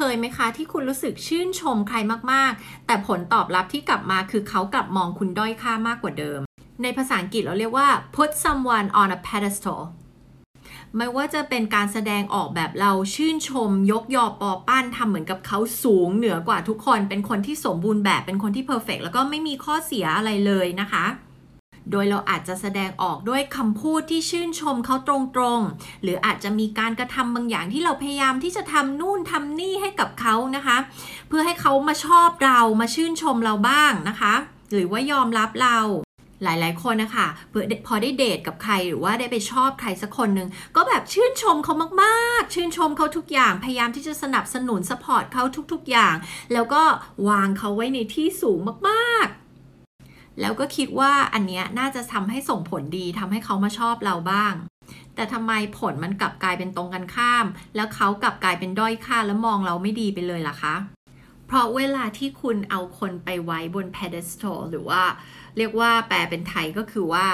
[0.00, 1.96] เคยไหมคะ ที่คุณรู้สึกชื่นชมใคร
[2.32, 6.40] มากๆ แต่ผลตอบรับที่กลับมาคือเขากลับมองคุณด้อยค่ามากกว่าเดิม
[6.82, 9.80] ในภาษาอังกฤษเราเรียกว่า put someone on a pedestal
[10.96, 21.04] ไม่ว่าจะเป็นการแสดงออกแบบเราชื่นชม ยกยอปอปั้นทำเหมือนกับเขาสูงเหนือกว่าทุกคน เป็นคนที่สมบูรณ์แบบเป็นคนที่เพอร์เฟกแล้วก็ไม่มีข้อเสียอะไรเลยนะคะ
[21.92, 25.10] โดยเราอาจจะแสดงออกด้วยคำพูดที่ชื่นชมเขาต
[25.40, 30.76] รงๆ หรืออาจจะมีการกระทำบางอย่างที่เราพยายามที่จะทำนู่นทำนี่ให้กับเขานะคะ
[31.28, 34.34] เพื่อให้เขามาชอบเรามาชื่นชมเราบ้างนะคะ
[34.72, 35.78] หรือว่ายอมรับเรา
[36.42, 37.28] หลาย ๆ คนนะคะ
[37.86, 46.14] พอได้เดทกับใครหรือว่าได้ไปชอบใครสักคนหนึ่งก็แบบชื่นชมเขามากๆ ชื่นชมเขาทุกอย่างพยายามที่จะสนับสนุนสปอร์ตเขาทุก ๆ อย่าง
[46.52, 46.82] แล้วก็
[47.28, 48.58] วางเขาไว้ในที่สูง
[48.88, 49.37] มากๆ
[50.40, 54.54] แล้วก็คิดว่าอันเนี้ยน่าจะทำให้ส่งผลดีทำให้เขามาชอบเราบ้าง
[55.14, 60.74] แต่ทำไมผลมันกลับกลายเป็นตรงกันข้าม แล้วเขากลับกลายเป็นด้อยค่าแล้วมองเราไม่ดีไปเลยล่ะคะ
[61.46, 65.02] เพราะเวลาที่คุณเอาคนไปไว้บน pedestal หรือว่า
[65.56, 67.26] เรียกว่าแปลเป็นไทยก็คือว่า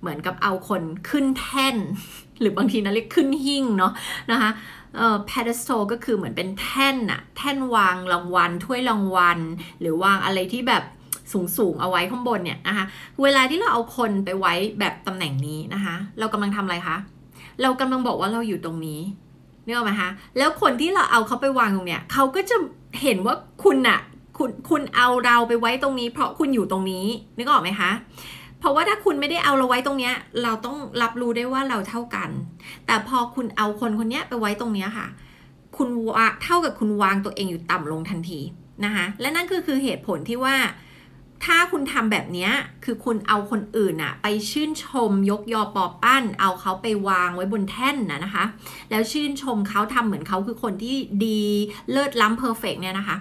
[0.00, 1.76] เหมือนกับเอาคนขึ้นแท่น
[2.40, 3.92] หรือบางทีนะเรียกขึ้นหิ่งเนาะ
[4.30, 4.50] นะคะ
[4.96, 9.38] เอ่อ pedestal ก็คือเหมือนเป็นแท่นอะแท่นวางรางวัลถ้วยรางวัล
[9.80, 10.84] หรือวางอะไรที่แบบ
[11.32, 12.84] สูงสูงเอาไว้ข้างบนเนี่ยนะคะ
[13.22, 16.96] เวลาที่เราเอาคนไปไว้แบบตำแหน่งนี้นะคะ เรากำลังทำอะไรคะ
[17.62, 19.00] เรากำลังบอกว่าเราอยู่ตรงนี้
[19.64, 22.56] เนอไหมคะ แล้วคนที่เราเอาเขาไปวางตรงเนี้ยเขาก็จะ
[23.02, 24.00] เห็นว่าคุณอะ
[24.38, 27.90] คุณคุณเอาเราไปไว้ตรงนี้ เพราะคุณอยู่ตรงนี้นึกออกไหมคะ
[28.60, 32.30] เพราะว่าถ้าคุณไม่ได้เอาเราไว้ตรงเนี้ย เราต้องรับรู้ได้ว่าเราเท่ากัน
[32.86, 35.06] แต่พอคุณเอาคนคนนี้ไปไว้ตรงเนี้ยค่ะ
[35.76, 38.40] คุณวาเท่ากับคุณวางตัวเองอยู่ต่ำลงทันที
[38.84, 40.56] นะคะ และนั่นก็คือเหตุผลที่ว่า
[41.46, 42.48] ถ้าคุณทำแบบนี้
[42.84, 48.44] คือคุณเอาคนอื่นอะไปชื่นชมยกยอปอปั้น เอาเขาไปวางไว้บนแท่นนะนะคะ
[48.90, 51.42] แล้วชื่นชมเขาทำเหมือนเขาคือคนที่ดี
[51.90, 53.16] เลิศล้ำเพอร์เฟกเนี่ยนะคะ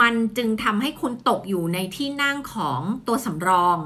[0.00, 3.76] มันจึงทำให้คุณตกอยู่ในที่นั่งของตัวสำรอง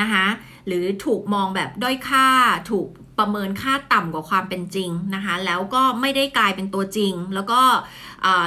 [0.00, 0.26] นะคะ
[0.66, 2.26] หรือถูกมองแบบด้อยค่า
[2.70, 2.86] ถูก
[3.18, 7.60] ประเมินค่าต่ำกว่าความเป็นจริงนะคะแล้วก็ไม่ได้กลายเป็นตัวจริง แล้วก็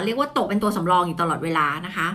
[0.04, 2.08] เรียกว่าตกเป็นตัวสำรองอยู่ตลอดเวลานะคะ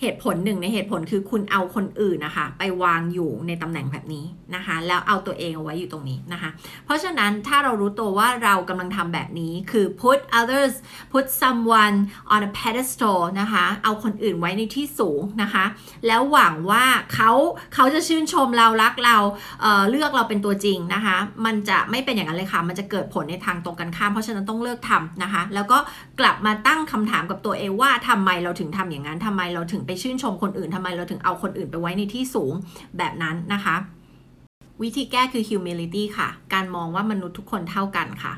[0.00, 4.24] เหตุผลหนึ่งในเหตุผลคือคุณเอาคนอื่นนะคะ ไปวางอยู่ในตำแหน่งแบบนี้
[4.54, 6.50] นะคะ แล้วเอาตัวเองเอาไว้อยู่ตรงนี้นะคะ
[6.84, 10.74] เพราะฉะนั้นถ้าเรารู้ตัวว่าเรากำลังทำแบบนี้คือ put others
[11.12, 11.96] put someone
[12.34, 15.64] on a pedestal นะคะ เอาคนอื่นไว้ในที่สูงนะคะ
[16.06, 16.84] แล้วหวังว่า
[17.14, 17.30] เขา
[17.74, 19.16] เขาจะชื่นชมเรารักเรา
[19.62, 25.78] เเลือกเราเป็นตัวจริงนะคะ มันจะไม่เป็นอย่างนั้นเลยค่ะ มันจะเกิดผลในทางตรงกันข้าม เพราะฉะนั้นต้องเลิกทำนะคะ แล้วก็
[26.20, 32.52] กลับมาตั้งคำถามกับตัวเองว่าทำไมเราถึงทำอย่างนั้นทำไมเราถึงไปชื่นชมคนอื่นทำไมเราถึงเอาคนอื่นไปไว้ในที่สูง
[32.98, 33.76] แบบนั้นนะคะ
[34.82, 38.32] วิธีแก้คือ humility ค่ะ การมองว่ามนุษย์ทุกคนเท่ากันค่ะ